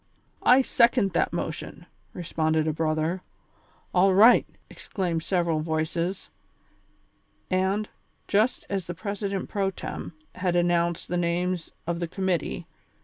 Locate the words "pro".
9.49-9.69